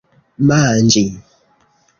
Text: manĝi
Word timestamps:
manĝi 0.51 1.05